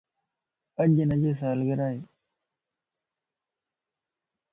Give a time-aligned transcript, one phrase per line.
[0.81, 1.99] اڄ ھنجي سالگره ائي